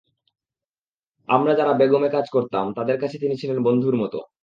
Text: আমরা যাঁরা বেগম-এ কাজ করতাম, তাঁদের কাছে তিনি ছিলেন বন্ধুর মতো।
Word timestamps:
আমরা 1.29 1.51
যাঁরা 1.55 1.73
বেগম-এ 1.73 2.09
কাজ 2.09 2.25
করতাম, 2.31 2.65
তাঁদের 2.73 2.97
কাছে 3.01 3.17
তিনি 3.17 3.35
ছিলেন 3.37 3.57
বন্ধুর 3.63 3.95
মতো। 3.95 4.19